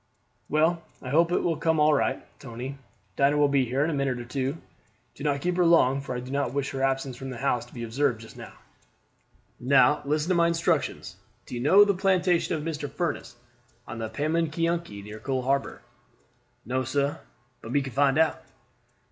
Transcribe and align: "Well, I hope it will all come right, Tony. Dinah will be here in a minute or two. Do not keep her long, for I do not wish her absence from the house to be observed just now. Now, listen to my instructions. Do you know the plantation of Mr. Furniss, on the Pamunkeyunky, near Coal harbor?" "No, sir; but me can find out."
"Well, 0.49 0.81
I 0.99 1.09
hope 1.11 1.31
it 1.31 1.37
will 1.43 1.49
all 1.53 1.57
come 1.57 1.79
right, 1.79 2.25
Tony. 2.39 2.75
Dinah 3.17 3.37
will 3.37 3.47
be 3.47 3.65
here 3.65 3.83
in 3.83 3.89
a 3.91 3.93
minute 3.93 4.17
or 4.19 4.25
two. 4.25 4.57
Do 5.13 5.23
not 5.23 5.41
keep 5.41 5.57
her 5.57 5.63
long, 5.63 6.01
for 6.01 6.15
I 6.15 6.19
do 6.19 6.31
not 6.31 6.55
wish 6.55 6.71
her 6.71 6.81
absence 6.81 7.15
from 7.15 7.29
the 7.29 7.37
house 7.37 7.65
to 7.67 7.73
be 7.75 7.83
observed 7.83 8.19
just 8.21 8.35
now. 8.35 8.53
Now, 9.59 10.01
listen 10.03 10.29
to 10.29 10.33
my 10.33 10.47
instructions. 10.47 11.17
Do 11.45 11.53
you 11.53 11.61
know 11.61 11.85
the 11.85 11.93
plantation 11.93 12.55
of 12.55 12.63
Mr. 12.63 12.89
Furniss, 12.89 13.35
on 13.87 13.99
the 13.99 14.09
Pamunkeyunky, 14.09 15.03
near 15.03 15.19
Coal 15.19 15.43
harbor?" 15.43 15.83
"No, 16.65 16.83
sir; 16.83 17.19
but 17.61 17.71
me 17.71 17.83
can 17.83 17.93
find 17.93 18.17
out." 18.17 18.41